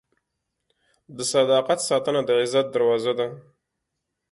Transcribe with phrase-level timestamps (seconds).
[1.15, 3.27] د صداقت ساتنه د عزت دروازه ده.